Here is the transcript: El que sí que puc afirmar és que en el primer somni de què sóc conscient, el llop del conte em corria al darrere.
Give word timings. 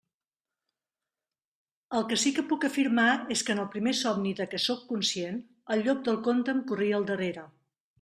El 1.99 2.07
que 2.13 2.17
sí 2.23 2.33
que 2.39 2.45
puc 2.53 2.67
afirmar 2.71 3.07
és 3.37 3.45
que 3.51 3.55
en 3.57 3.63
el 3.67 3.71
primer 3.77 3.97
somni 4.03 4.35
de 4.43 4.51
què 4.55 4.65
sóc 4.67 4.85
conscient, 4.93 5.41
el 5.77 5.89
llop 5.89 6.05
del 6.11 6.23
conte 6.31 6.57
em 6.61 6.69
corria 6.75 7.01
al 7.03 7.13
darrere. 7.17 7.51